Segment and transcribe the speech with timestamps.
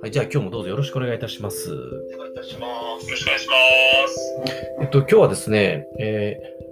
[0.00, 1.70] はい、じゃあ今日もどうぞよろしくお願いいたします。
[1.70, 1.74] お
[2.16, 2.66] 願いいたしま
[3.00, 3.04] す。
[3.04, 3.52] よろしくお願いしま
[4.08, 4.34] す。
[4.80, 6.62] えっと、今日はですね、えー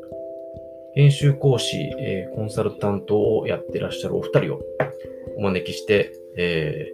[0.95, 4.61] 編集講師、えーコンサルタントをやってらっしゃるお二人を
[5.37, 6.91] お招きして、え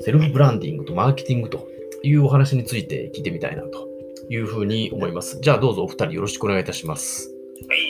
[0.00, 1.68] ーセルフブランディングとマーケティングと
[2.02, 3.88] いうお話について聞いてみたいなと
[4.28, 5.38] いうふうに思います。
[5.40, 7.32] じゃあどうぞお二人よろしくお願いいたします。
[7.68, 7.85] はい、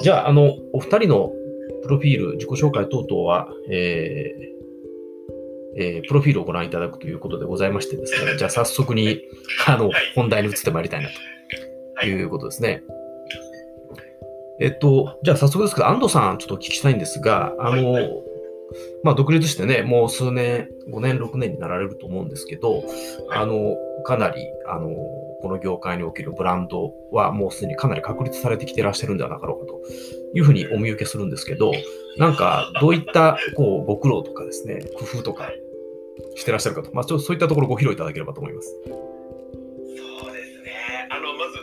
[0.00, 1.32] じゃあ、あの、お二人の
[1.82, 4.52] プロフィール、自己紹介等々は、えー
[5.74, 9.22] えープロフィールをご覧いただくということでございましてですね、じゃあ早速に、
[9.66, 10.12] あの、はい。
[10.14, 12.00] 本題に移ってまいりたいなはい。
[12.00, 12.82] ということですね。
[14.60, 18.04] えっと、じゃあ早速ですけど、安藤さん、ちょっとお聞きしたいんですが、あの、はい。
[18.04, 18.22] は
[19.02, 22.84] まあ、独立してね、もう数年、5年、6年になられると思うんですけど、
[23.30, 24.90] あの、かなり、あの、
[25.42, 29.82] この業界におけるブランドはもうすでにかなり確立されてきてらっしゃるんではなかろうかと
[30.34, 31.72] いうふうにお見受けするんですけど、
[32.16, 35.50] なんか、どういった、こう、ご苦労とかですね、工夫とか
[36.36, 38.68] してらっしゃるかと、まあ、ちょっとそういったところご披露いただければと思います。
[38.86, 41.08] そうですね。
[41.10, 41.58] あの、まず、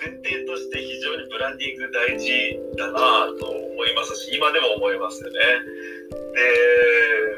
[0.00, 2.30] 前提として非常にブランディング大事
[2.76, 2.98] だな
[3.40, 5.38] と思いますし、今でも思いますよね。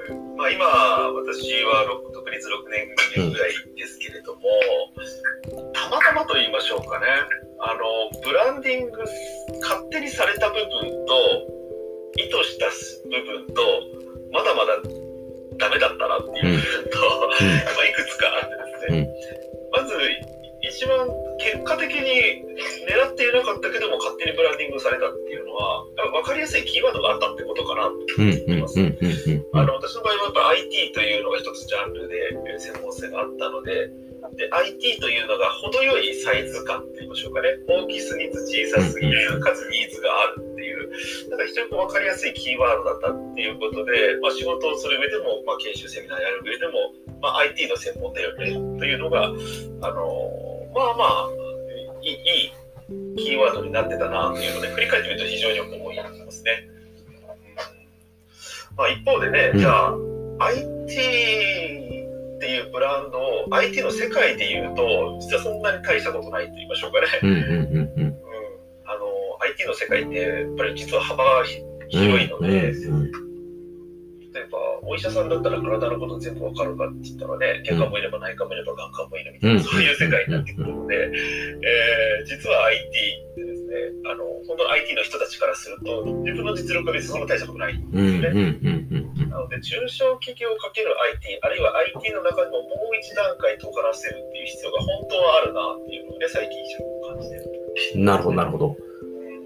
[0.09, 2.95] で、まあ今、私はろ独立6年
[3.29, 4.41] ぐらいですけれども、
[5.75, 7.07] たまたまと言いましょうかね。
[7.59, 7.83] あの、
[8.23, 9.03] ブランディング
[9.61, 11.43] 勝手にされた部分と、
[12.23, 12.71] 意図した
[13.11, 13.63] 部分と、
[14.31, 14.79] まだまだ
[15.59, 16.99] ダメだったなっていう部分と、
[17.75, 19.09] まあいくつかあってですね。
[19.73, 19.97] まず
[20.69, 22.45] 一番結果的に
[22.85, 33.91] 狙っていなかったけども勝手にブランディングされたっていうのは分かりやすいキーワードがあったってことかなとうん、うん、うん、うん、あの私の場合はやっぱ IT というのが一つジャンルで専門性があったので
[34.37, 37.49] で IT というのが程よいサイズ感といいましょうかね。
[37.69, 40.91] 大きすぎず小さすぎずかつニーズがあるっていう
[41.31, 46.73] なんか非常に分かりやすいキーワードだったっていうことで、まあ、仕事をする上でも、まあ、研修セミナーやる上でも、
[47.21, 50.05] まあ、IT の専門だよねというのがあの
[50.75, 51.29] まあまあ
[52.03, 52.53] いい
[53.17, 56.69] キーワードになってたなっていうので振り返ってみると非常に思いますね。
[58.77, 59.59] まあ、一方でね、うん。
[59.59, 59.95] じゃあ
[60.39, 60.95] IT っ
[62.41, 67.07] ていうブランドを IT の世界で言うと実はそんなに大したことないと言いましょうかね。
[67.23, 68.17] うん、うん、うん、うん、
[68.87, 69.05] あの
[69.41, 72.73] IT の世界ってやっぱり実は幅がひ広いので、
[74.35, 83.75] 例えばお医者さんだったら体のこと全部わかるかって言ったらね、外科もいれば内科もいれば眼科もいるみたいな、うんそういう世界になってくるので、えー実は IT ってですね、
[84.05, 87.75] あの本当の IT の人たちからすると、自分の実力は別にそんな大したことない。
[87.75, 96.59] うん、うん、うん、うん、なので、中小企業かける IT、あるいは IT の中でももう一段階尖らせるっていう必要が本当はあるなっていうのをね、最近
[97.09, 97.45] 感じてる。
[97.97, 98.05] うん。
[98.05, 98.77] なるほど、なるほど。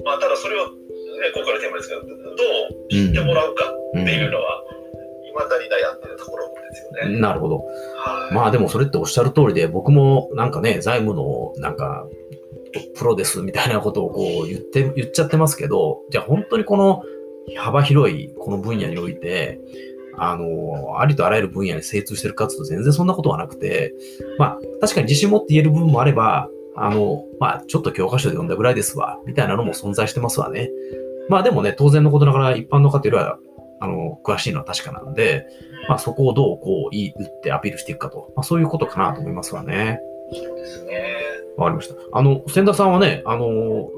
[0.05, 4.62] まあ、ただそれを、ね、今回のテーマですけど、どう知ってもらうかっていうのは、
[5.35, 7.21] 未だに悩んでるところですよね。
[7.21, 7.59] なるほど。
[7.59, 8.35] はい。
[8.35, 12.07] まあでもそれっておっしゃる通りで、僕もなんかね、財務のなんか、
[12.97, 17.03] プロですみたいなことをこう言って、言っちゃってますけど、じゃあ本当にこの
[17.57, 19.61] 幅広いこの分野において、
[20.17, 23.95] あの、ありとあらゆる分野に精通してるかつと全然そんなことはなくて、
[24.39, 30.71] まあ確かに自信持って言える部分もあれば、あの、まあちょっと教科書で読んだぐらいですわ、みたいなのも存在してますわね。
[31.29, 33.39] まあでもね、当然のことながら一般の方よりは、
[33.83, 35.45] あの、詳しいのは確かなんで、
[35.89, 40.01] まあそこをどうこう言い打ってアピールしていくかと、まあそういうことかなと思いますわね。
[40.33, 41.03] そうですね。
[41.57, 41.97] わかりました。
[42.13, 43.91] あの、千田さんはね、あの、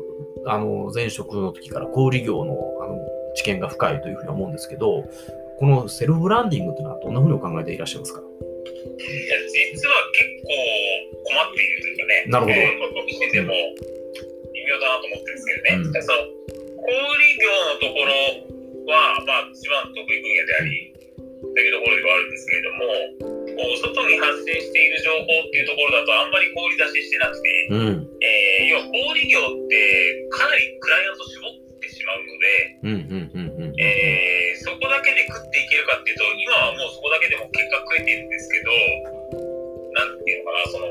[0.46, 2.98] あの、前職の時から小売業のあの
[3.36, 5.04] 知見が深いというふうに思うんですけど、
[5.58, 8.20] このセルフブランディングというのはどんなふうにお考えていらっしゃいますか？
[8.20, 8.26] いや
[9.74, 10.48] 実は結構
[11.24, 12.56] 困っているというかね、なるほど。
[12.56, 13.52] えー僕自身でも
[14.52, 15.92] 微妙だなと思ってるんですけどね、うん。
[15.92, 16.18] その
[16.82, 18.53] 小売業のところ
[18.86, 20.94] は、まあ、一番得意分野であり、
[21.54, 22.80] というところではあるんですけれども、
[23.54, 28.08] こう外に発信している情報っていうところだと、あんまり小売り出ししてなくて、うん。
[28.20, 33.78] えー要は小売業ってかなりクライアント絞ってしまうので。
[33.78, 38.70] えーそこだけで食っていけるかっていうと、今はもうそこだけでも結果食えているんですけど、
[39.92, 40.86] なんていうのかな、その、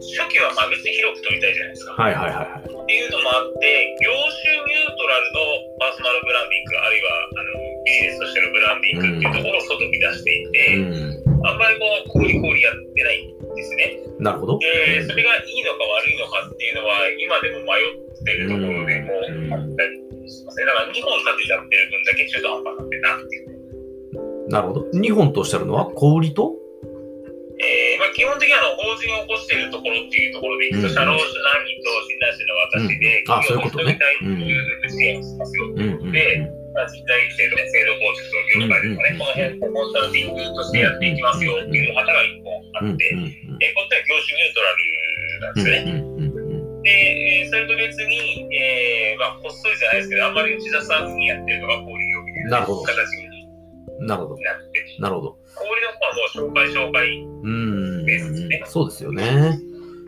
[0.00, 1.92] 初期はまあ別に広く取りたいじゃないですか。
[1.92, 2.64] はいはいはいはい。
[2.64, 5.40] っていうのもあって、業種ニュートラルの
[5.78, 14.00] パーソナルブランディング、あるいはあのビジネスとしてのブランディングっていうところを外に出していて、うあんまりこう、小売小売やってないんですね。
[14.20, 14.24] ん。
[14.24, 14.58] なるほど。
[14.58, 20.66] で、それがいいのか悪いのかっていうのは、今でも迷ってるところでもうんあったりしますね。
[20.66, 24.48] だから2本立てちゃってる分だけ中途半端になってるなっていう。
[24.50, 24.86] なるほど。
[24.94, 26.59] 2本とおっしゃるのは小売りと？
[27.60, 35.66] えーまあ、まあ、基本的にはあの法人を起こしているところっていうところでいくと、うん社労士難民と診断士の私で、企業の人に対する支援をしますよ。
[35.66, 36.12] うんうんうん。
[36.12, 45.90] でまあ、人材育成とか制度構築とか業界とかね、この辺をコンサルティングとしてやっていきますよっていう旗が一本あうんって、うんでこっちは業種ニュートラルなんですよね。
[45.90, 46.30] うんうんうん
[46.82, 52.22] で、えーそれと別に、えーまあ、こっそりじゃないですけど、あんまり打ち出さずにやってるのが小売業
[52.64, 53.26] という形に
[54.00, 54.06] うん。
[54.06, 54.40] なるほど。
[54.40, 55.39] なって、なるほど。
[55.60, 57.22] 小売の方はもう紹介紹介。
[57.22, 58.62] うんですね。
[58.66, 59.58] そうですよね。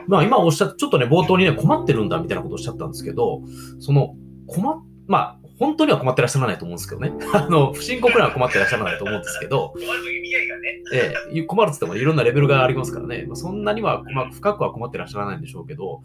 [0.09, 3.43] まあ今おっしゃちょっとね、冒頭にね、困ってるんだみたいなことをおっしゃったんですけど、
[3.79, 4.17] その、
[4.49, 4.77] 困っ、
[5.07, 7.13] まあ、本当には困ってらっしゃらないと思うんですけどね。
[7.35, 13.25] あの、不申告には困ってらっしゃらないと思うんですけど、困ると意味合いがね、ええ、困るって言ってもいろんなレベルがありますからね。
[13.29, 16.01] まあ、そんなには、まあ、深くは困ってらっしゃらないんでしょうけど、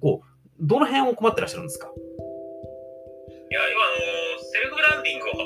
[0.00, 0.26] こう、
[0.60, 1.88] どの辺を困ってらっしゃるんですか？
[1.88, 1.90] い
[3.54, 3.86] や、今、あ
[4.38, 5.38] のセルフブランディングをこ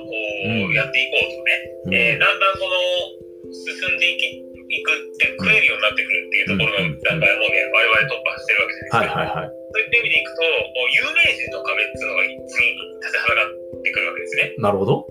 [0.44, 3.25] うんうやっていこうとね、えーだんだんこの、
[3.64, 9.17] 進んでいきいくって食えるようになってくるっていうところの段階はもうね、我々突破してるわけじゃはないいですか。
[9.17, 9.50] はいはい。
[9.50, 10.43] そういった意味でいくと、
[10.91, 14.55] 有名人の壁っていうのが次に立ちはだかってくるわけですね。
[14.58, 15.06] なるほど。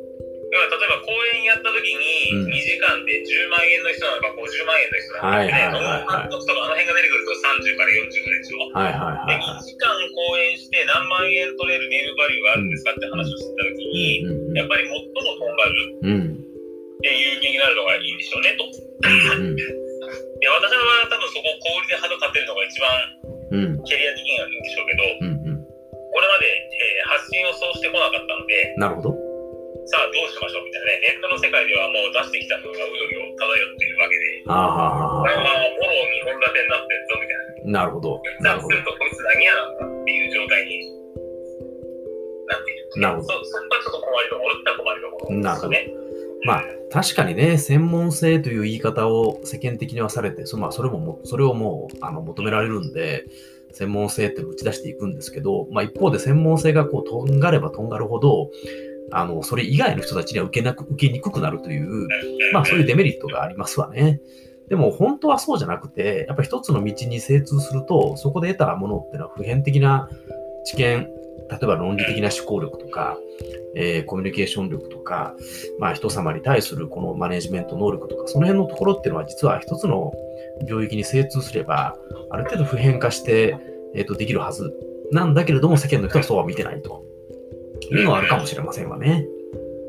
[0.56, 8.64] 例えば公演やった時うんに2時間で10万円の人なのか50万円の人なのかね、はいはいはいはいその監督とかあの辺が出てくると30から40ぐらいでしょ。
[8.72, 14.24] はいはいはいで、は2時間公演して何万円取れるネームバリューがあるんですかって話をしてた時い。
[14.24, 16.35] に、うんうんやっぱり最もとんがるうん。
[17.06, 18.66] で有形になるのがいいんでしょうねと。
[18.66, 22.92] うんうんで私は多分そこを小売りで肌立てるのが一番
[23.56, 25.66] うんキャリア的にはいいんでしょうけど、うんうん
[26.16, 29.12] これまで、えー発信をそうしてこなかったので、なるほど。
[29.92, 37.84] さあどうしましょうみたいなね、ネットの世界ではもう出してきたのがうようよ漂っているわけで、ああはあはあまあまはあ、フォローに本立てになってるぞみたいな。
[37.84, 37.84] あ。
[37.84, 38.24] なるほど。
[38.40, 38.88] なるほどする。
[38.88, 40.88] とこいつ何やなんだっていう状態に
[42.48, 42.96] なっている。
[42.96, 46.05] なるほどそそこがちょっと困りどころって困りどころなるほどですね。
[46.46, 53.26] まあ、確かにね、専門性という言い方を世間的にはされて、そ,、まあ、それもも、それをもうあの求められるんで、
[53.74, 58.52] 専門性って打ち出していくんですけど、まあ、一方で専門性がこう、とんがればとんがるほど、
[59.12, 62.08] あの、それ以外の人たちには受けなく、受けにくくなるという、
[62.54, 64.22] まあ、そういうデメリットがありますわね。
[64.70, 70.10] でも、本当はそうじゃなくて、やっぱ一つの道に精通すると、そこで得たものっていうのは普遍的な
[70.64, 71.08] 知見、
[71.50, 73.18] 例えば論理的な思考力とか、
[73.76, 75.36] えーコミュニケーション力とか、
[75.80, 80.14] まあ、人様に対するこのマネジメント能力とか、その辺のところっていうのは実は一つの
[80.68, 81.96] 領域に精通すれば、
[82.30, 83.58] ある程度普遍化して、
[83.94, 84.74] えーとできるはず
[85.12, 87.04] なんだけれども、世間の人はそうは見てないと。
[87.92, 89.28] いうのはあるかもしれませんわね。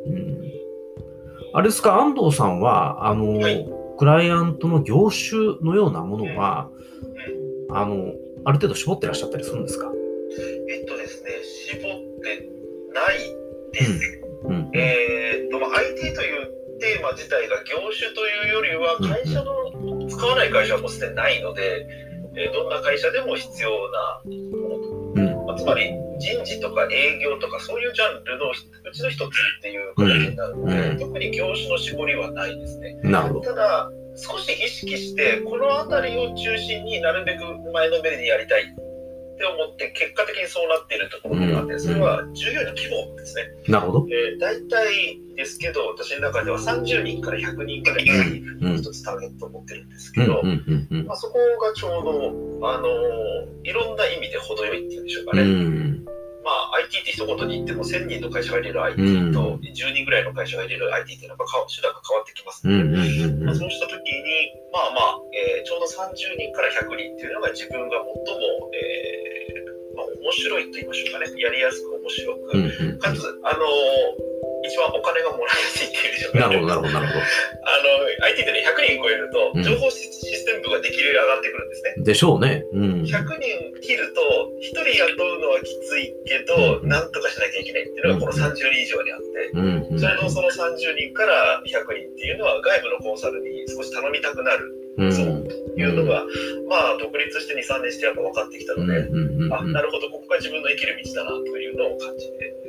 [0.07, 0.43] うん、
[1.55, 3.67] あれですか、安藤さんは、あの、はい。
[3.99, 6.69] クライアントの業種のようなものは、
[7.71, 8.13] あの、
[8.45, 9.91] ある程度絞ってらっしゃったりするんですか？
[10.69, 10.96] えっと
[12.97, 13.19] ない
[13.73, 14.21] です。
[14.49, 14.71] うん。
[14.75, 16.49] えーっと、まあ、IT という
[16.81, 21.87] テーマ自体が業種というよりは、会社の、使わない会社はもうすでにないので、
[22.37, 25.27] えーどんな会社でも必要なもうん。
[25.27, 28.55] の、まあ、つまり人事とか営業とかそういうジャンルのう
[28.93, 32.95] ちの一つっていう形になるので、うん特に業種の絞りはないですね。
[33.03, 33.41] なるほど。
[33.41, 38.65] ただ、少し意識して、この辺りを中心になるべく前のめりにやりたい
[39.37, 43.43] って思って、結果的にそうなっているところがあっうんて、それは従業員の規模ですね。
[43.69, 44.07] なるほど。
[44.11, 48.77] えー、大体ですけど、私の中では30人から100人くらいにうん。
[48.79, 50.25] 一つターゲットを持ってるんですうん。
[50.25, 55.43] けど、そこがちょうど、あのーいろんな意味で程よいっていうんでしょうかうね。
[55.43, 56.05] ん。
[56.77, 62.93] まあ、IT って一言に言っても、1000人の会社が入れる IT うんと、10人ぐらいの会社が入れる IT っていうのはやっぱ手段が変わってきますうん。
[62.93, 63.45] ので。
[63.45, 72.99] まあ、そうしたときに、まあまあ、えーちょうど30人から100人っていうのが自分が最も、えーまあ、面白いと言いましょうかね、やりやすく面白く。
[72.99, 76.45] かつ、あのー一番お金がもらいやすいっていうんでしょうかね。
[76.47, 77.21] なるほど、なるほど、なるほど。
[77.21, 81.95] あの、IT ってね、100人超えるとうん、情報システム部ができるように上がってくるんですね。
[81.99, 82.65] でしょうね。
[82.73, 82.83] うん。
[83.03, 84.21] 100人切ると、
[84.61, 89.87] 1人雇うのはきついけど、うんなんとかしなきゃいけないっていうのがこの30人以上にあって、うん。
[89.91, 95.13] うんそれのその30人から100人っていうのは外部のコンサルに少し頼みたくなるうん。
[95.13, 96.25] そうというのが、
[96.69, 98.87] まあ、独立して2、3年してやっぱ分かってきたうん。
[98.87, 99.53] ので、うん。
[99.53, 102.66] あ、なるほど、ここが自分の生きる道だなというのを感じて、えー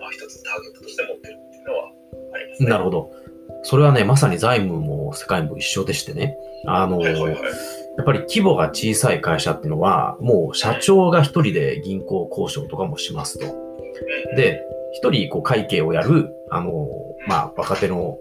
[0.00, 1.92] まあ、一つターゲットとして持ってるっていうのは
[2.34, 2.68] ありますね。
[2.70, 3.10] なるほど。
[3.62, 6.36] それはね、まさに財務も世界も一緒でしてね。
[6.66, 7.32] あの、はいはいはい。
[7.32, 13.46] やっぱり規模が小さい会社っていうのは、もう社長が一人で銀行交渉とかもしますと。
[13.46, 16.88] うん、で、一人こう会計をやる、あの、
[17.28, 18.18] まあ、若手の、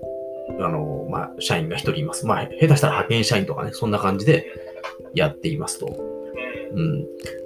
[0.59, 2.25] あの、まあ、社員が一人います。
[2.25, 4.45] まあ、下手したら派遣社員とかね、そんな感じで
[5.13, 6.18] やっていますと。
[6.73, 7.05] うん。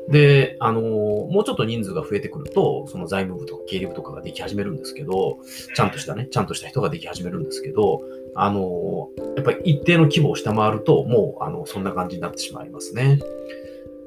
[0.10, 5.40] で、あのーもうちょっと人数が増えてくると、その財務部とか経理部とかができ始めるんですけど、
[5.76, 8.02] ちゃんとしたね、ちゃんとした人ができ始めるんですけど、
[8.36, 13.20] あのーやっぱり一定の規模を下回ると、もう、あの、そんな感じになってしまいますね。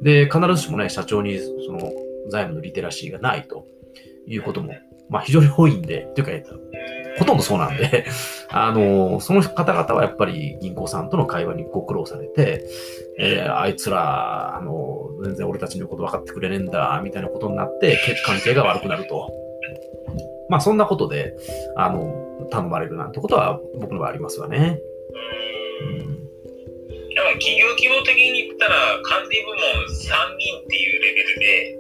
[0.03, 1.81] で、必ずしもね、社長に、その、
[2.29, 3.67] 財務のリテラシーがないと
[4.27, 4.73] いうことも、
[5.09, 6.53] まあ、非常に多いんで、というか、
[7.19, 8.05] ほとんどそうなんで、
[8.51, 12.65] あの、その方々はやっぱり銀行さんとの会話にご苦労されて、
[13.19, 19.31] えーあいつら、あの、全然俺たちのこと分かってくれねえんだ、みたいなことになって、関係が悪くなると。
[20.49, 21.35] まあ、そんなことで、
[21.77, 24.79] あの、頼まれるなんてことは僕の場合ありますわね。
[25.81, 26.17] うん
[27.17, 29.57] やっぱ企業規模的に言ったら、管理部門
[29.89, 31.79] 3人っていうレベルで、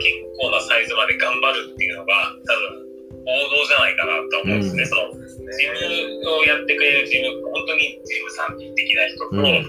[0.00, 2.14] 結構なサイズまで頑張るっていうのが、
[2.48, 2.87] 多分、
[3.28, 4.82] 王道じゃないかなと思うんですね。
[4.82, 9.68] うんその事務をやってくれる事務、本当に事務さん的な人と、うん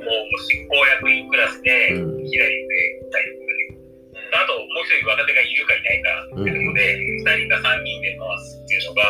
[0.00, 3.00] もう執行役員クラスで、うん左で
[4.32, 6.08] あともう一人若手がいるかいないか
[6.40, 9.02] っていうので、2人か3人で回すっていうのが、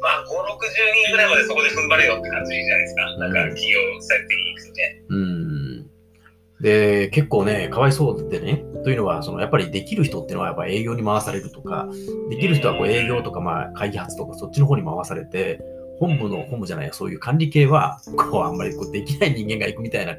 [0.00, 3.16] まあ、5、60人ぐらいまでそこで踏ん張れよって感じじゃないですか。
[3.18, 5.02] なんか、企業サイト的に行くとね。
[5.08, 5.86] うん。
[6.60, 11.88] で、結構ね、かわいそうでね、というのは、そのやっぱりできる人っていうのはやっぱ営業に回されるとか、
[12.30, 15.60] できる人はこう営業とか、まあ、開発とか、そっちの方に回されて、
[15.98, 18.00] 本部の、本部じゃないや、そういう管理系は、
[18.30, 20.16] こう、あんまりこうできない人間が行くみたいな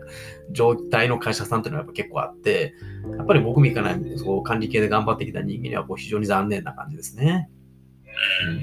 [0.52, 2.74] 状態の会社さんっていうのはやっぱ結構あって、
[3.18, 7.50] やっぱり僕みたいな、そう管理系で頑張ってきた人間には、こう、非常に残念な感じですね。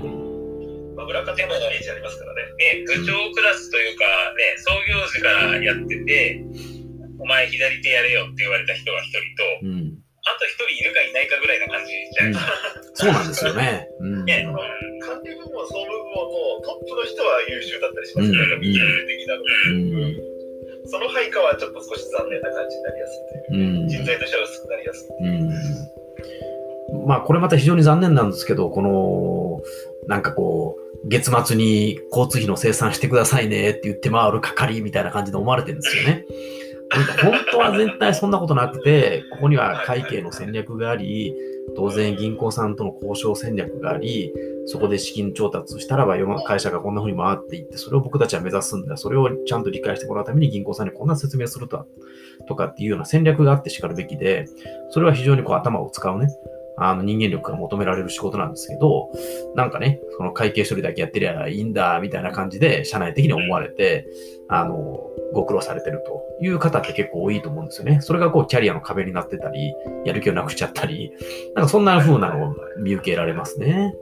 [0.00, 0.96] うん。
[0.96, 2.42] まあ、裏方のイメージありますからね。
[2.78, 6.44] ね、部長クラスというか、ね、創業時からやってて、
[7.18, 9.81] お前左手やれよって言われた人が一人と、うん。
[10.22, 12.52] あと一人いるかいないかぐらいな感じじゃないですか。
[12.94, 13.88] そうなんですよね。
[13.98, 14.24] うん。
[14.24, 14.46] ね
[15.02, 18.38] 管理部門、総務部門のトップの人は優秀だったりしますね。
[18.38, 20.16] うんビジュアル的なのうん。
[20.16, 20.32] が。
[20.86, 23.82] その配下はちょっと少し残念な感じになりやすいという。
[23.82, 23.88] うん。
[23.88, 25.08] 人材としては薄くなりやすい。
[25.10, 25.92] うん
[27.06, 29.62] まあ、これまた非常に残念なんですけど、この、
[30.08, 36.24] なんかこう、月末に交通費の生産してくださいねって言って回る係みたいな感じで思われてるんですよね。
[37.22, 41.34] 本当は絶対そんなことなくて、ここには会計の戦略があり、
[41.76, 44.32] 当然銀行さんとの交渉戦略があり、
[44.66, 48.96] そこで資金調達したらば世の会社がこんな風に回っていって、それを僕たちは目指すんだ。
[48.96, 51.86] それをちゃんと理解してもらうために銀行さんにこんな説明すると、
[52.46, 54.46] とかっていうような戦略があってしかるべきで、
[54.90, 56.28] それは非常にこう頭を使うね、
[56.78, 59.10] あの人間力が求められる仕事なんですけど、
[59.54, 64.06] なんかね、その会計処理だけやってりゃいいんだ、みたいな感じで、社内的に思われて、
[64.48, 68.00] あの、ご苦労されてるという方って結構多いと思うんですよね。
[68.00, 69.74] それがこう、キャリアの壁になってたり、
[70.04, 71.12] やる気をなくしちゃったり、
[71.54, 73.94] なんかそんな風なのを見受けられますね。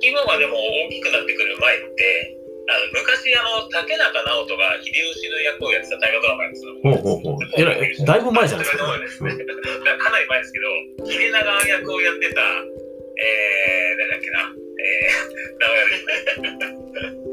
[0.00, 2.36] 規模がでも大きくなってくる前って、
[2.70, 7.38] あの昔あの竹中直人が秀吉の役をやってた大河ドラマやつほうほうほう。
[7.58, 8.86] えらいだいぶ前じゃないですか。
[8.86, 9.34] ね。
[9.84, 17.29] だかなり前ですけど、秀長役をやってた、えー、誰だっけな、えー、名前が出てこない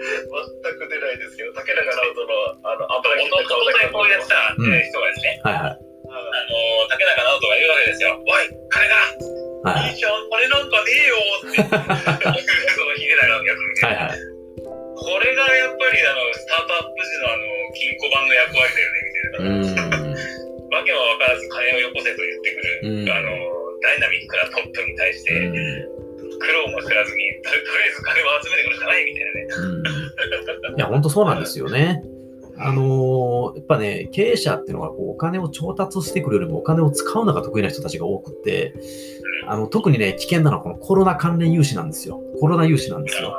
[0.00, 2.32] 全く出ないですけど、竹中直人の
[2.64, 5.76] あのあと弟役をやってた、うんえー人がですね、はいはい。
[5.76, 8.16] あの竹中直人が言うわけですよ。
[8.16, 8.96] おい、金が
[9.60, 11.60] はいいいじゃん、金なんかねえよって。
[11.60, 14.08] その秀長の役みたいな。
[14.08, 14.18] はいはい。
[15.00, 20.00] これがやっぱりあのスタートアップ時のあの金庫番の役割だよねみたいな。
[20.70, 23.28] わけも分からず金をよこせと言ってくる、うんあの
[23.82, 25.54] ダイナミックなトップに対して、うん
[26.40, 29.46] 苦労も知らずにととりあえず金を集めてくるしかないみたいなね。
[30.70, 32.02] うんいや、本当そうなんですよね。
[32.58, 38.74] あのーやっぱね、経営者っていうのはこうお金を調達してくるよりもお金を使うのが得意な人たちが多くて、
[39.46, 42.20] あの特にね、危険なのはこのコロナ関連融資なんですよ。
[42.38, 43.30] コロナ融資なんですよ。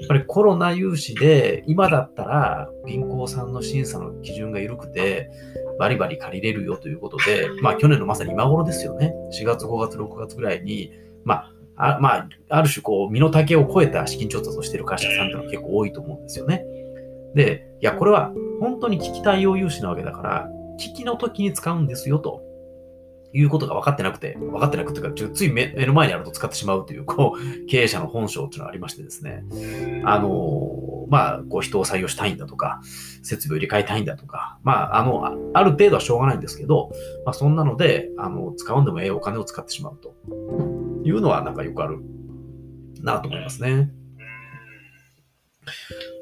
[0.00, 5.30] やっぱりコロナ融資で、今だったら銀行さんの審査の基準が緩くて、
[5.78, 9.14] バリバリ借りれるよということで、まあ去年のまさに今頃ですよね。
[9.32, 10.92] 4月、5月、6月ぐらいに、
[11.24, 16.64] まあ、あまあ、ある種こう、身の丈を超えた資金調達をしている会社さんっていうのは結構多いと思うんですよね。
[17.34, 22.48] で、いや、これは本当に危機対応融資なわけだから、危機の時に使うんですよと。
[23.32, 29.44] いうことが分かってなくて、分かってなくてか、ちょつい目の前にあると使ってしまうという、こう、経営者の本性っていうのがありましてですね。
[30.04, 32.80] あの、まあ、こう人を採用したいんだとか、
[33.22, 36.90] 設備を入れ替えたいんだとか、まあ、あの、ある程度はしょうがないんですけど、
[37.26, 40.14] まあ、そんなので、あの、使うんでもええお金を使ってしまうと
[41.08, 41.98] いうのは、なんかよくある
[43.02, 43.90] なと思いますね。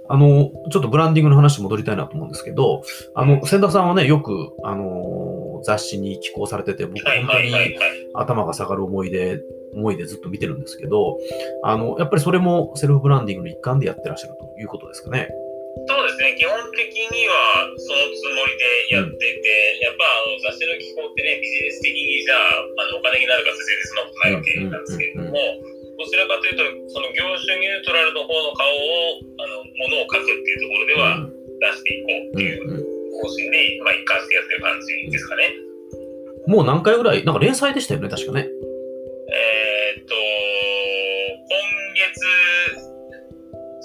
[0.09, 2.83] あの、ちょっとブランディングの話に戻りたいなと思うんですけど、
[3.15, 7.79] あの、千田さんはね、よく、あの、雑誌に寄稿されてて、僕はい本当に。
[8.15, 9.41] 頭が下がる思いで、
[9.75, 11.19] 思いでずっと見てるんですけど、
[11.63, 15.29] あの、やっぱりそれもセルフブランディングの一環でやってらっしゃるということですかね。
[15.85, 25.37] そうですね、基本的にはそのつもりでやってて、やっぱあの雑誌の機構ってね、ビジネス的にじゃああのお金になるか全然そんなことないわけなんですけれども、
[25.97, 31.29] どちらかというと、その業種ニュートラルの方の顔を、あのものを書くっていうところでは
[31.61, 32.85] 出していこうっていう
[33.23, 35.55] 方針で、まあ、一貫してやってる感じですかね。
[36.47, 38.49] もう何回ぐらい、なんか連載でしたよね、確かね。
[39.33, 41.57] えーっと、今
[41.95, 42.21] 月、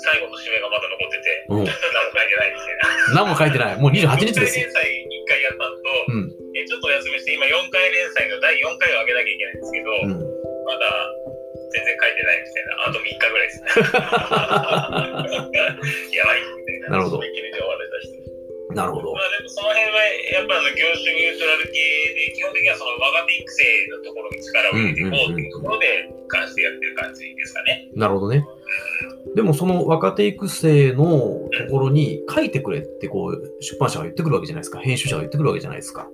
[0.02, 1.66] 最後の締めがまだ残ってて、うん。
[1.66, 1.74] 何も
[2.14, 2.90] 書いてないみたいな。
[3.14, 3.78] 何も書いてない。
[3.78, 4.66] もう28日ですよ。
[4.66, 4.86] 連載1
[5.30, 6.32] 回やったのと、うん。
[6.58, 10.14] えちょっとお休みして、今4回連載の第4回を上げなきゃいけないんですけど、うん。
[10.66, 10.90] まだ
[11.72, 13.70] 全然書いてないみたいな、あと3日ぐらいですね。
[16.18, 16.90] やばいみたいな。
[16.90, 18.21] なるほど締め切りで終われた人。
[18.74, 19.20] なるほどま。
[19.20, 21.80] あでもその辺はやっぱあの業種ニュートラル系
[22.16, 27.90] で、基本的にはその若手育成のところに力を入れていこうっていうところで関してやってる感じですかね。
[27.96, 28.46] なるほどね。
[29.36, 34.80] でもその若手育成のところに書いてくれってこう出版社が言ってくるわけじゃないですか。
[34.80, 36.08] 編集者が言ってくるわけじゃないですか。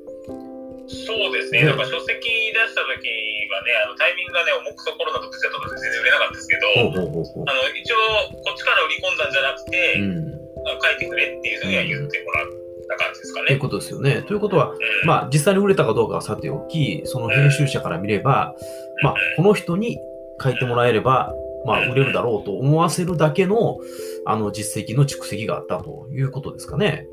[0.88, 3.12] そうですね、ねなんか書籍出した時
[3.52, 7.46] はね、あのタイミングがね、重くそコロナとぶつかったとか全然売れなかったですけほうど、ほうほうほう。
[7.48, 7.98] あの一応、
[8.40, 10.47] こっちから売り込んだんじゃなくて、うん。
[10.72, 12.48] 書いてくれっていうふうには言ってもらっ
[12.88, 13.48] た感じですかね。
[13.48, 14.24] ということですよね。
[14.28, 18.56] ということは、うんまあ実際に売れたかどうかはさておき、その編集者から見れば、
[19.04, 20.00] まあこの人に
[20.42, 21.34] 書いてもらえれば、
[21.66, 23.80] まあ売れるだろうと思わせるだけの
[24.26, 27.08] あの実績の蓄積があったということですかね。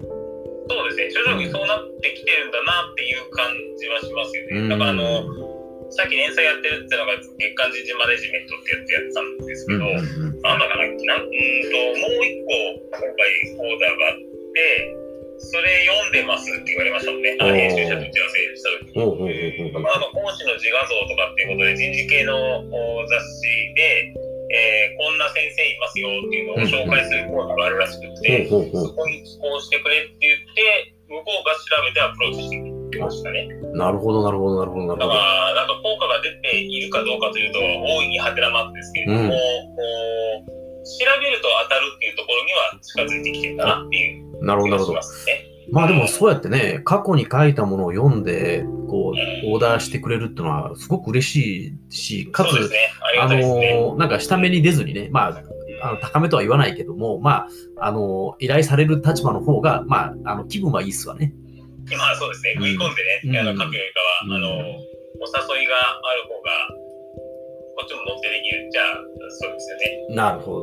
[0.68, 3.46] そうですね、徐々にそうなってきてるんだなっていう感
[3.78, 4.68] じはしますようんね。
[4.70, 5.53] だからあの、
[5.94, 10.42] さっき連載やってるっていうのが月間人事マネジメントってやってやってたんですけど、うんうんうん。
[10.42, 13.22] なんだかな、なんうーんと、もう一個、今回
[13.62, 15.04] オーダーがあって、
[15.38, 17.36] それ読んでますって言われましたもんね。
[17.38, 19.72] あ編集者と打ち合わせした時に。
[19.72, 24.14] まあ、あの講師の自画像とかっていうことで人事系のお雑誌で、
[24.54, 33.48] えーこんな先生いますよっていうのを紹介するコーナーがあるらしくて、ほうほうほそこに寄稿してくれって言って、向こうが調べてアプローチしてきましたね。
[33.62, 33.76] う。
[33.76, 35.14] なるほど、なるほど、なるほど、なるほど。
[35.14, 39.34] だから、なんか効果が出ているかどうかというと、大いにハテナマークですけれども、うんこ
[40.50, 45.00] う調べると当たるっていうところには近づいてきてるかなっていうなるほど、なるほど
[45.72, 45.84] ま。
[45.84, 52.92] あでもそうやってね、過去に書いたものを読んで、こう、オーダーしてくれるっていうのはすごく嬉しいし、かつ、ね。
[53.18, 53.46] ありあ。
[53.46, 55.42] の、なんか下目に出ずにね、まあ、
[55.82, 57.46] あの高めとは言わないけども、ま
[57.78, 61.32] あ、あの、依頼される立場の方が、まあ、あの、気分はいいっすわね。
[61.96, 62.54] まあそうですね。
[62.56, 66.50] 食い込んでね、うんあの書くよりかは、あの、うんお誘いがある方が、
[67.76, 68.68] こっちも乗ってできる。
[68.70, 68.94] じゃあ、
[69.30, 70.14] そうですよね。
[70.14, 70.60] なるほ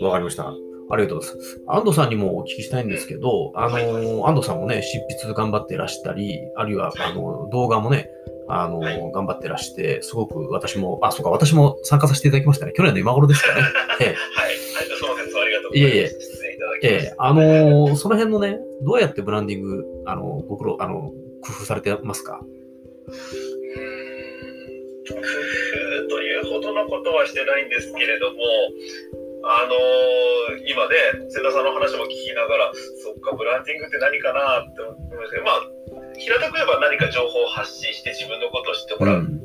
[0.00, 0.06] ど。
[0.06, 0.48] わかりました。
[0.48, 1.62] ありがとうございます。
[1.68, 8.08] 安藤さんにもお聞きしたいんですけど、あの、安藤さんもね、執筆頑張ってらしたり、あるいは、あの、動画もね、
[8.48, 12.72] あの、はい頑張ってらして、すごく私も、あ、そうか、私も参加させていただきましたね。
[12.74, 13.62] 去年の今頃ですかね。
[14.00, 14.14] ええはい。
[14.46, 14.56] はい。
[14.98, 15.94] その説はありがとうございます。
[15.94, 16.31] いえいえ
[16.82, 22.40] ええ、あのーその辺のね、どうやってブランディング、あの、ご苦労、あの、工夫されてますか？
[25.08, 25.22] 工夫
[26.08, 28.38] というほどのことはしてないんですけれども、
[29.44, 30.94] あのー今ね、
[31.30, 35.60] 千田さんの話も聞きながら、そっか、ブランディングって何かなって思いましたけど、まあ、
[36.18, 39.22] 平たく言えば何か情報を発信して自分のことを知ってもらう。
[39.22, 39.41] うこと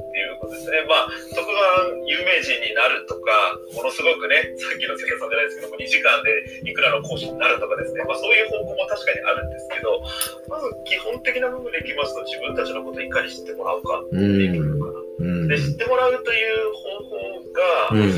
[0.68, 0.84] ですね。
[0.84, 3.32] まあ、特段有名人になるとか、
[3.72, 10.04] ものすごくね、さっきの千田さんじゃないですけども、2時間でいくらの講師になるとかですね、まあ、そういう方向も確かにあるんですけど、
[10.52, 15.00] まず基本的な部分でいきますと、自分たちのことをいかに知ってもらうかうっていうかな。
[15.20, 15.48] うん。
[15.48, 17.24] で、知ってもらうという方法
[17.56, 18.12] が、うん。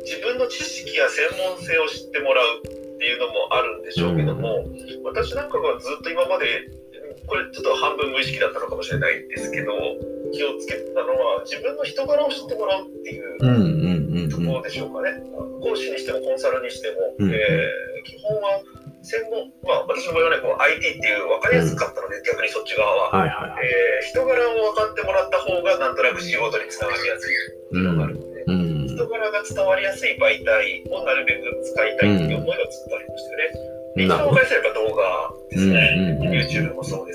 [0.00, 4.64] 自分の知識や専門性を知ってもらうっていうのもあるんでしょうけども、
[5.04, 6.68] 私なんかがずっと今まで
[7.26, 9.72] これちょっと半分無意識だったのかもしれないんですけど
[10.32, 13.48] 気をつけたのは自分の人柄を知ってもらうっていううん。
[13.48, 14.18] うん。
[14.18, 14.28] うん。
[14.30, 15.12] ところでしょうかね、
[15.62, 18.62] 講師にしてもコンサルにしても、うんえー基本は
[19.02, 23.64] 専門まあ私も言わないこう IT っていう分かりやすかったので、逆にそっち側は、はいはいはい。
[23.64, 28.44] えー人柄を分かってもらった方がなんとなく仕事につながりやすいっていうのがあるので。
[28.48, 28.86] うん。
[28.88, 33.44] 人柄が伝わりやすい媒体をなるべく使いたいっていう思いがずっとありましたよね。
[33.96, 34.36] で一なるほど。
[34.36, 35.94] 番分かりやすいのはやっぱ動画ですね。
[35.96, 37.09] うんうんうん YouTube もそう。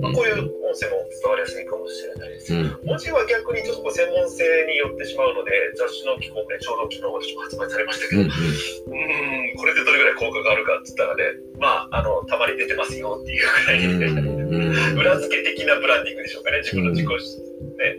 [0.00, 2.54] まあ、こういう音声も伝わりやすいかもしれないです。
[2.54, 2.78] うん。
[2.84, 8.28] 文字は逆にちょっとこう専門性によってしまうので、雑誌の寄稿ね、ちょうど昨日私も発売されましたけうん。
[8.28, 11.24] ど、うーん、これでどれぐらい効果があるかって言ったらね、
[11.58, 14.98] まあ、あの、たまに出てますよっていうぐらいで、うん。
[14.98, 17.96] 裏付け的なブランディングでしょうかね、自分の自己、ね、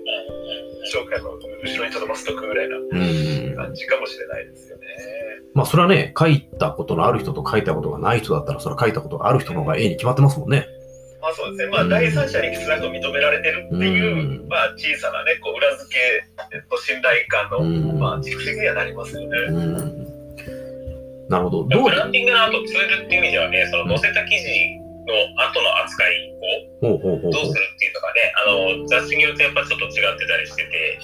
[0.94, 3.56] 紹介の後ろにとどますとくぐらいなうん。
[3.56, 4.84] 感じかもしれないですよね。
[5.54, 10.66] まあ、それはね、書いたことのある人と書いたことがない人だったら、それは書いたことがある人の方が A に決まってますもんね。
[11.22, 19.38] まあそうですね、まあ、第三者に少なくとも認められてるっていう、うんまあ、小さなね、こう裏付けと信頼感の、うんまあ、蓄積にはなりますよね。
[19.50, 20.12] うん。
[21.30, 21.70] なるほど。
[21.70, 24.50] どうブランディングの後ツールっていう意味ではね、その載せた記事
[25.06, 25.14] の
[25.46, 26.34] 後の扱い
[26.82, 31.00] をどうするっていうのがね、あの雑誌によってやっぱちょっと違ってたりしてて、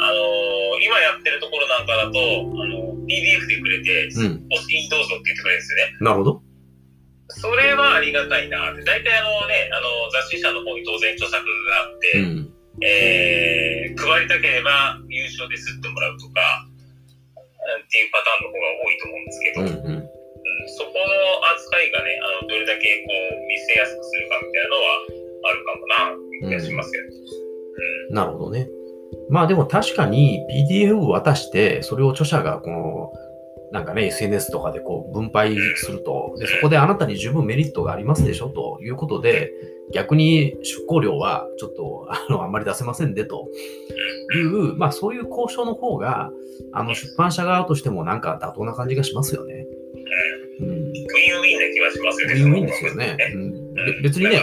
[0.00, 4.46] あの今やってるところなんかだと、あの PDF でくれて、うん。
[4.50, 5.96] お好きにどうぞって言ってくれるんですよね。
[6.00, 6.49] なるほど。
[7.30, 8.84] それはありがたいなって。
[8.84, 11.50] 大体あのね、あの雑誌社の方に当然著作が
[11.82, 12.52] あって、うん。
[12.82, 16.80] えー配りたければ優勝で吸ってもらうとか、うん
[17.84, 19.98] っていうパターンの方が多いと思うんですけど、うんうん。
[19.98, 20.08] うん
[20.66, 21.00] そこの
[21.56, 24.92] 扱いがね、あのどれだけこう見せやすくするかみたいなのは
[25.48, 27.08] あるかもな気がしますよね。
[28.08, 28.68] うんなるほどね。
[29.30, 33.12] まあでも確かに PDF を渡して、それを著者がこの、
[33.72, 39.52] なんかね、SNS とかでこう分配すると、でそこであなたに十分メリットがありますでしょということで、
[39.92, 43.48] 逆に出向料はちょっとあのあんまり出せませんでと
[44.34, 46.30] いう、まあそういう交渉の方が、
[46.72, 49.66] あの出版社側としてもなんか妥当な感じがしますよね。
[50.60, 50.68] うん。
[50.68, 52.34] ウウィンウィンな気がしますよね。
[52.34, 53.16] ィンウィンですよね。
[53.34, 54.40] うん、べ別にね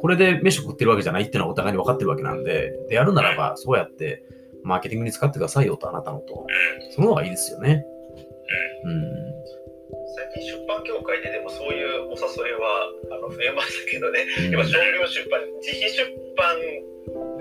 [0.00, 4.22] これで飯食ってるわけじゃないっていうのはお互いに分かってるわけなんで、でやるならば、そうやって
[4.62, 6.46] マーケティングに使ってくださいよと、あなたのと。
[6.94, 7.84] その方がいいですよね。
[8.86, 9.26] うん。
[10.14, 14.54] 最近出版業界ででもそういうお誘いはあの増えましたけどね、うん。
[14.54, 16.06] 今商業出版自費出
[16.38, 16.54] 版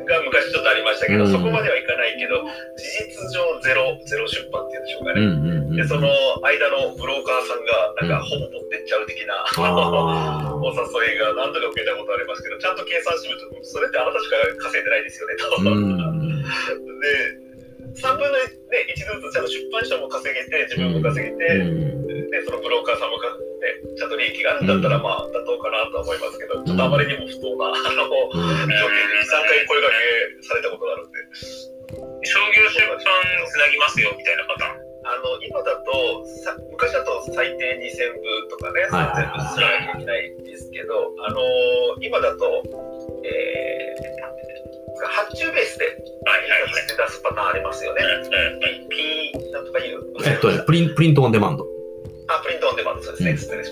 [0.06, 1.32] が昔ちょっとありましたけど、うん。
[1.32, 5.76] そこまではいかないけど事実上ゼロゼロ出版っていうんでしょうかね、うんうんうん。
[5.78, 6.10] でその
[6.42, 14.36] 間のブローカーさんがなんかほぼ持ってっちゃう的な、あお誘いが何度か受けたことありますけどちゃんと計算してみるとそれってあなたしか
[14.70, 15.46] 稼いでないですよねと。
[17.06, 17.45] で
[17.96, 22.30] 3分の1、ね、1ずつちゃんと出版社も稼げて自分も稼げて、うん。
[22.32, 23.20] でそのブローカーさんも
[23.96, 28.68] ちゃんと利益があるんだったら、まあ、妥当かなとは思いますけど、ちょっとあまりにも不当な、あの、うん。
[28.68, 31.24] 条件で2、3回声掛けされたことがあるんで、
[32.28, 34.86] 商業出版つなぎますよみたいなパターン。
[35.06, 39.16] あの、今だと、さ昔だと最低2000部とかね、はい。
[39.16, 41.40] はい3000部すらなきゃいけないんですけど、あの
[42.02, 42.64] 今だと、
[43.24, 45.86] えー、発注ベースで、
[46.98, 47.12] はいはいはい。
[47.12, 48.02] 出すパターンありますよね。
[48.04, 50.04] うんうん P、なんとかいう？
[50.26, 51.66] えっとね、プリンプリントオンデマンド。
[52.28, 53.64] あ、プリントオンデマンド、そうですね。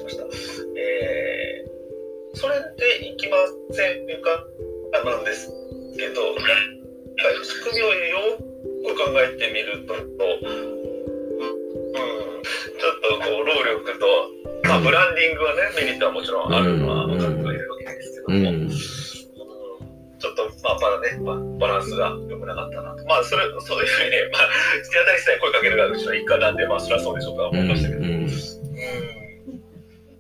[20.84, 23.06] まあ、まだね、まあ、バランスが良くなかったなと。
[23.06, 24.50] まあ、それ、そういうふうにね、 まあ、
[24.84, 27.56] 口当たりさえ声かけるがうちの一家なんで、まあ、それはそうでしょうとはうん。
[27.60, 28.30] 思いましたけど、うんうん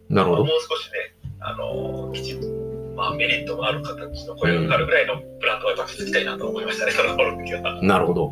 [0.09, 0.53] なるほどもう。
[0.69, 2.47] 少しね、あのきちんと、
[2.95, 7.81] まあ、メリットのある形の声がかかるぐらいのブランドはやっぱ築きたいなと思いましたね、その頃の時は。
[7.81, 8.31] なるほど。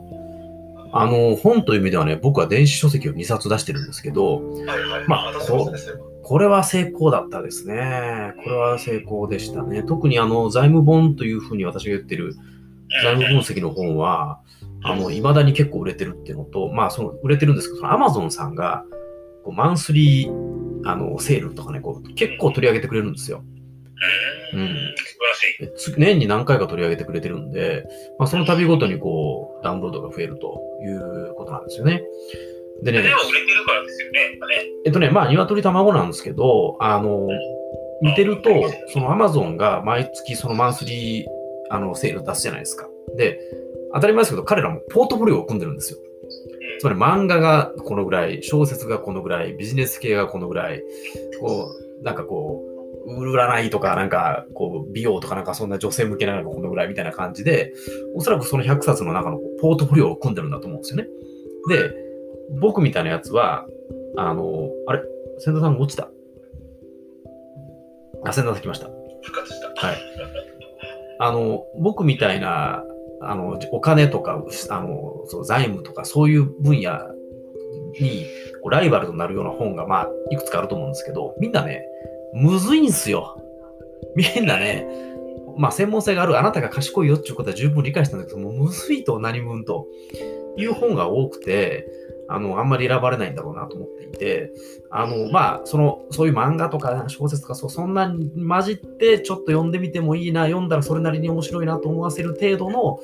[0.94, 5.08] あの、本という意味ではね、僕は電子書籍を2冊出してるんですけど、はいはい。
[5.08, 6.11] まあ私もそうですよ。
[6.24, 8.34] これは成功だったですね。
[8.44, 9.84] これは成功でしたね。
[9.84, 12.34] 特にあの、財務本というふうに私が言ってる
[13.04, 14.40] 財務分析の本は、
[14.84, 18.84] あの、未だに結構売れてるっていうのと、まあ、その、売れてるんですけど、その Amazon さんが、
[19.44, 20.32] こうマンスリー、
[20.86, 23.44] あの、セールとかね、こう、結構取り上げてくれるんですよ。
[24.54, 25.18] うんうん素
[25.60, 26.00] 晴らしい。
[26.00, 27.86] 年に何回か取り上げてくれてるんで、
[28.20, 32.04] まあ、その度ごとにこう、ダウンロードが増えるということなんですよね。
[32.84, 34.40] でね売れてるからですよね。
[34.86, 37.28] えっとね、まあ、鶏卵なんですけど、あの、
[38.02, 38.50] 見てると、
[38.88, 41.28] その Amazon が毎月そのマンスリー、
[41.70, 42.88] あの、セール出すじゃないですか。
[43.16, 43.40] で、
[43.94, 46.00] 当たり前ですけど、彼らもポートフォリオを組んでるんですよ。
[46.80, 50.82] つまり漫画がこのぐらい、小説がこのぐらい、ビジネス系がこのぐらい、
[51.40, 51.68] こ
[52.02, 52.72] う、なんかこう、
[53.08, 57.74] 占いとか、なんか、こう、美容とかなんかそんな女性向けなのがこのぐらいみたいな感じで、
[58.16, 61.08] おそらくその100冊の中のポートフォリオを組んでるんだと思うんですよね。
[61.70, 62.11] で、
[62.60, 63.66] 僕みたいなやつは、
[64.18, 65.04] あの、あれ？
[65.40, 66.10] 千田さん落ちた？
[68.24, 68.88] あ、千田さん来ました。
[69.22, 69.88] 復活した。
[69.88, 69.98] はい。
[71.20, 72.84] あの、僕みたいな、
[73.22, 76.98] あの、お金とか、あの、そう財務とか、そういう分野
[78.00, 78.26] に、
[78.70, 81.84] ライバルとなるような本が、まあ、いくつかあると思うんですけど、みんなね、
[82.34, 83.42] むずいんすよ。
[84.16, 84.88] みんなね、
[85.58, 89.88] まあ、専門性がある、あなたが賢いよっていうことは十分理解したんだけど、もうむずいと何分と
[90.58, 91.88] いう本が多くて、
[92.28, 94.54] あの、あんまり選ばれないんだろうなと思っていて、
[94.90, 103.00] あの、まあ、その、そういう漫画とか小説とか、そそんなに混じって、ちょっと読んでみてもいいな、読んだらそれなりに面白いなと思わせる程度の、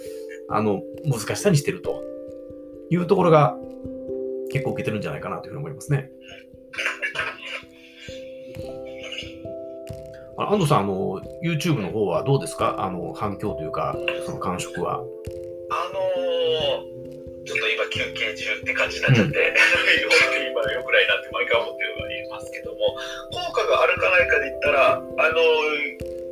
[0.49, 2.03] あの、難しさにしてると
[2.89, 3.57] いうところが、
[4.49, 6.09] 結構受けてるんじゃないかなというふうに思いますね。
[10.39, 12.75] あ安藤さん、あの、YouTube の方はどうですか？
[12.77, 15.03] あの、反響というか、その感触は。
[17.89, 19.53] 休憩中って感じになっちゃって、
[20.07, 22.77] 本当に今良くないなって毎回思ってるのが言いますけども、
[23.31, 25.37] 効果があるかないかで言ったら、あの、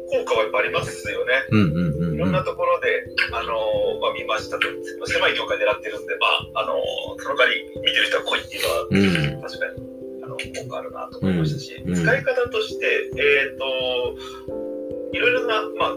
[0.07, 1.33] 効果はやっぱありますよね。
[1.51, 4.67] うんうんうんいろんなところで、あのまあ、見ましたと、
[5.05, 6.15] 狭い業界狙ってるんで、
[6.53, 6.79] まあ、あの
[7.19, 9.41] その代わり見てる人は来いっていうのは、うん。
[9.41, 12.03] 確かにあの効果あるなと思いましたし、うんうん。
[12.03, 13.65] 使い方として、えっ、と、
[15.11, 15.95] いろいろな、まあ、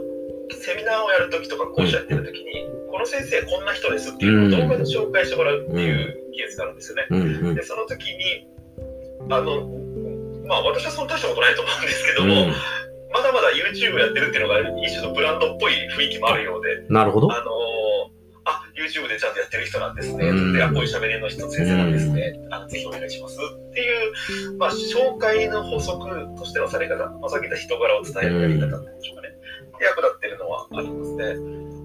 [0.56, 7.54] セミナーをやるときとか講師やってるときに、この先生こんな人ですっていうのを動画で紹介してもらうっていうケースがあるんですよね。
[7.54, 8.48] で、その時に、
[9.30, 9.68] あの、
[10.46, 12.52] まあ私はその大したことないと思うんですけどうも、ん
[13.12, 17.32] まだまだ YouTube やってるっていうのが一種のブランドっぽい雰囲気もあるようで、なるほど。
[17.32, 20.26] あのーあ、YouTube でちゃんとやってる人なんですね。
[20.26, 22.40] うんで、あ、こういう喋りの人先生なんですね。
[22.50, 23.36] あのぜひお願いします。
[23.36, 24.08] ってい
[24.46, 25.98] う、まあ、紹介の補足
[26.36, 29.28] としてのされ方、まあ、さっき言った人柄を伝えるやり方っていうんでしょうかね。
[29.84, 31.24] 役立ってるのはありますね。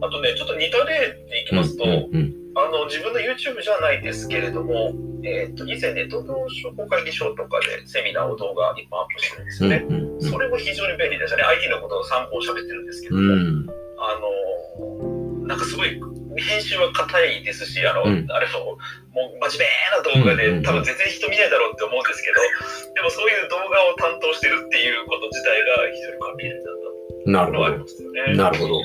[0.01, 4.93] あとね、ちょっと似た例でいきますと、うんうんあの自分の YouTube じゃないですけれども、
[5.25, 9.85] えっと以前ね、東京商工会議所とかでセミナーを動画一本アップしてるんですうんよね。
[9.89, 11.41] うんそれも非常に便利でしたね。
[11.41, 13.65] IT のことを3本喋ってるんですけどうも、ん
[13.97, 15.99] あのなんかすごい
[16.37, 18.77] 編集は硬いですし、あの、うんあれも
[19.17, 26.92] もう真面目な動画で、うんうんうん多分全然人見ないだろうって思うんですけど、でもそういう動画を担当してるっていうこと自体が非常に便利だった
[27.25, 27.59] なるほ。
[27.59, 28.33] ど。
[28.35, 28.81] なるほど。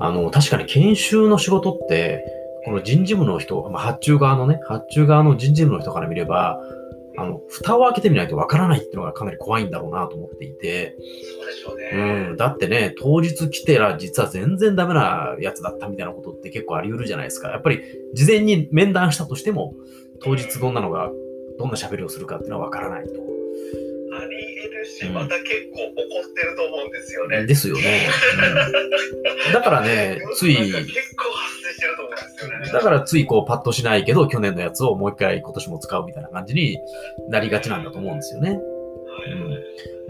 [0.00, 2.24] あの、確かに研修の仕事って、
[2.64, 6.60] この人事部の人、まあ、発注側のね、発注側の人事部の人から見れば、
[7.16, 10.96] あの、蓋を開けてみないとわからないっていうのがかなり怖いんだろうなと思っていて、
[11.38, 12.26] そうでしょうね。
[12.30, 17.50] うん、だってね、当日来てら実は全然ダメなやつだったみたいなことって結構あり得るじゃないですか。
[17.50, 17.82] やっぱり
[18.14, 19.74] 事前に面談したとしても、
[20.22, 21.10] 当日どんなのが、
[21.58, 23.39] どんな喋りをするかっていうのはわからないと。
[24.20, 27.46] あり得るし、うんまた結構怒ってると思うんですよね。
[27.46, 28.08] ですよね。
[29.46, 32.72] うんだからね、 つい、結構発生してると思うんですよね。
[32.72, 36.78] だからついこうパッとしないけど、去年のやつをもう一回今年も使うみたいな感じに
[37.28, 38.50] なりがちなんだと思うんですよね。
[38.50, 39.60] はいはいはい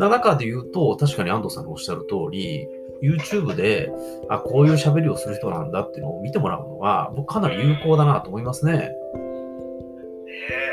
[0.01, 2.67] な中で言うと、確かに安藤さんのおっしゃる通り、
[3.03, 3.93] YouTube で、
[4.31, 8.73] あ、こういう喋りをする人なんだっていうのを見てもらうのは、僕かなり有効だなと思いますね。
[8.73, 8.93] ね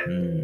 [0.08, 0.37] えうん。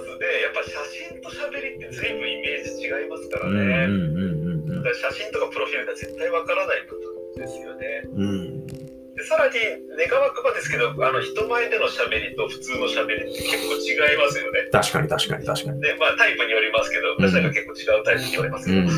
[0.00, 0.78] ずね、やっぱ写
[1.10, 3.74] 真と喋りって随分イメージ違いますからうんうんね。
[3.84, 8.02] うんうんだから写真とかプロフィールでは絶対わからない部分ですよね。
[8.14, 8.22] うん。
[8.22, 8.32] う
[8.62, 8.66] ん。
[8.66, 9.56] でさらに、
[9.96, 14.68] 願わくばですけど、あの人前での喋りと普通の喋りって結構違いますよね。
[14.70, 15.80] 確かに確かに確かに。
[15.80, 18.86] で、まあタイプによりますけど、うん私なんか結構違うタイプによりますけど、うん。
[18.86, 18.92] うん、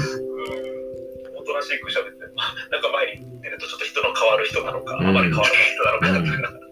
[1.39, 6.68] おとなしく喋って、まあ、なんか前に出るとちょっと人の変わる人なのか、うんあまり変わらない人なのか、みたいな。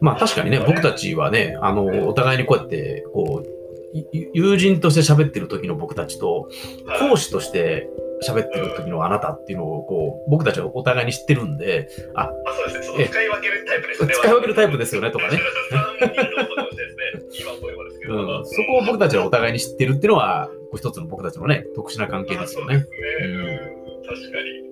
[0.00, 3.54] まあ確かにね、僕たちはね、あの、お互いにこうやって、こう、
[3.96, 6.48] い友人として喋ってる時の僕たちと、
[6.86, 7.88] はい講師として
[8.26, 12.30] 喋ってる時のあなたっていうのを、こう、僕たちはお互いに知ってるんで、あ、
[12.70, 13.08] そうですね。
[13.08, 14.14] 使い分けるタイプですね。
[14.14, 15.38] 使い分けるタイプですよねとかね。
[15.70, 17.40] 3人のことかもしれないですね。
[17.40, 18.38] 今思えばですけど。
[18.38, 22.76] うん、そこを僕たちはお互いに知ってるっていうのは、こう一つの僕たちのね、特殊な関係ですよね。
[22.78, 22.84] ね。
[23.24, 24.64] うん、確かに。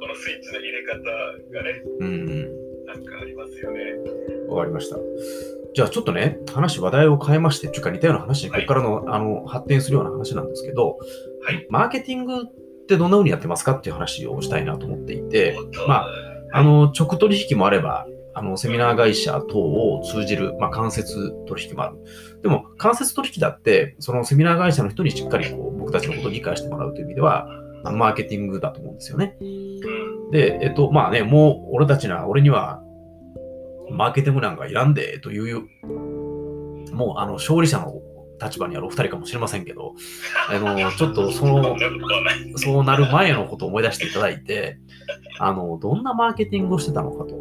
[0.00, 0.98] このスイッチの入れ方
[1.52, 2.65] がね、うん、
[2.96, 3.80] なんかありますよね。
[4.48, 4.96] わかりました。
[5.74, 10.98] じゃあちょっとね、話、話題を変えまして、ちょっと似たような話に、ここからの、あの、発展するような話なんですけど、
[11.44, 11.66] はい。
[11.68, 12.46] マーケティングっ
[12.88, 16.06] てどんな風にやってますかっていう話をしたいなと思っていて、ま
[16.52, 21.96] あの、直取引もあれば、あの、セミナー会社等を通じる、まあ、間接取引もある。
[22.42, 27.48] でも、間接取引だって、そのセミナー会社の人にしっかりこう僕たちのことを理解してもらうという意味では、
[27.84, 29.36] あのマーケティングだと思うんですよね。
[29.40, 32.82] うんで、えっと、まあね、もう俺たちな、俺には、
[33.90, 35.62] マーケティングなんかいらんで、という、
[36.92, 38.00] もう、あの、勝利者の
[38.40, 39.94] 立場にあるお二人かもしれませんけど、
[40.48, 41.76] あの、ちょっとその
[42.56, 44.78] そうなる前のことを思い出していただいて、
[45.38, 47.34] あの、どんなマーケティングをしてたのかと、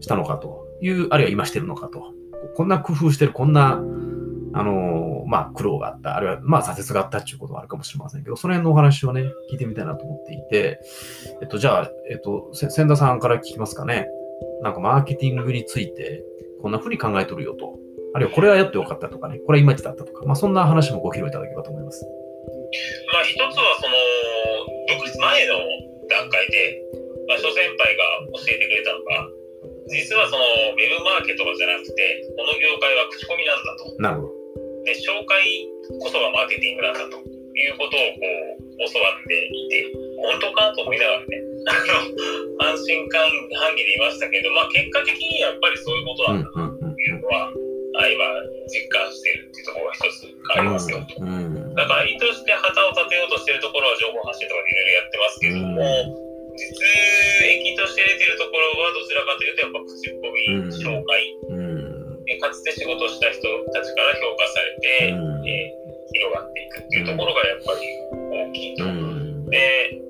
[0.00, 2.12] したのかという、あるいは今してるのかと、
[2.56, 3.82] こんな工夫してる、こんな、
[4.56, 10.80] あの、まあ、苦労があった、あるいは、まあ、挫折があったっていうことがあるかもしれませんけど、その辺のお話をね、聞いてみたいなと思っていて、
[11.42, 14.08] えっと、じゃあ、えっと、せ千田さんから聞きますかね。
[14.64, 16.24] なんか、マーケティングについて、
[16.62, 17.76] こんな風に考えとるよと。
[18.16, 22.00] あるいは、これはやってよかったとかね、これはいまいちだったとか、まあ、そんな話もご披露いただければと思います。
[23.12, 23.94] まあ一つはその、
[24.88, 25.54] 独立前の
[26.08, 26.80] 段階で、
[27.28, 28.04] まあ諸先輩が
[28.40, 29.28] 教えてくれたのが、
[29.92, 33.94] 実はそのウェブマーケとかじゃなくて、この業界は口コミなんだと。
[34.00, 34.32] なるほど。
[34.88, 35.68] で、紹介
[36.00, 38.24] こそがマーケティングなんだということをこ
[38.80, 47.52] う教わっていて、本当かと思いながらね、あの、安心感半疑でいましたけど、まあ結果的にやっぱりそういうことうなんんだうんうんというのは、
[47.94, 48.24] あ今
[48.66, 51.22] 実感しているっていうところが一つありますよと。
[51.22, 51.74] うん。
[51.74, 55.78] だから意図して旗を立てようとしてるところは情報発信とかでいろいろやってますけれども、
[56.58, 56.64] 実
[57.44, 60.40] 益として出てるところはどちらかというとやっぱ口コミ
[60.74, 61.14] 紹介、
[61.50, 62.24] うん。
[62.24, 65.84] でかつて仕事した人たちから評価されて、うんえー
[66.14, 67.80] 広がっていくっていうところがやっぱり
[68.46, 68.84] 大きいと。
[68.84, 69.50] うん。
[69.50, 70.03] で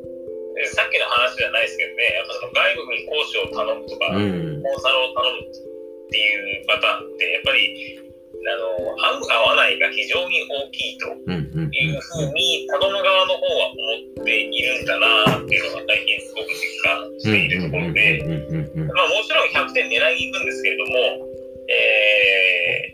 [0.55, 4.63] でさっきの話じゃないですけどねやっぱその外部に講師を頼むとか、うん。
[4.63, 7.99] コンサルを頼むっていうパターンってやっぱり
[8.45, 11.09] あの合う合わないが非常に大きいと。
[11.75, 18.23] いうふうに頼む側の方は思っているんだなっていうのが最近すごく実感しているところで。
[18.95, 20.93] まあ、もちろん100点狙いに行くんですけれども、
[21.69, 22.94] えー